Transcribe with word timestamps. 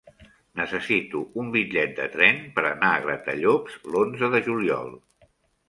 Necessito 0.61 1.21
un 1.41 1.51
bitllet 1.57 1.93
de 1.99 2.09
tren 2.15 2.41
per 2.57 2.65
anar 2.71 2.91
a 2.95 3.05
Gratallops 3.05 3.79
l'onze 3.95 4.33
de 4.37 4.45
juliol. 4.51 4.93